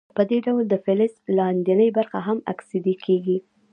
[0.15, 3.37] په دې ډول د فلز لاندینۍ برخې هم اکسیدي کیږي.